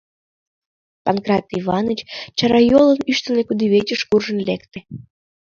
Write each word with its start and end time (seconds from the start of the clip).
Панкрат 1.03 1.45
Иваныч 1.59 1.99
чарайолын, 2.37 2.99
ӱштыле 3.11 3.41
кудывечыш 3.45 4.01
куржын 4.09 4.39
лекте. 4.47 4.79